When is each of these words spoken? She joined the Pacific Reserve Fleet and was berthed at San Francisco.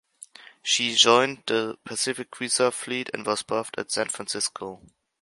She 0.63 0.95
joined 0.95 1.43
the 1.45 1.77
Pacific 1.85 2.39
Reserve 2.39 2.73
Fleet 2.73 3.11
and 3.13 3.23
was 3.23 3.43
berthed 3.43 3.77
at 3.77 3.91
San 3.91 4.09
Francisco. 4.09 4.81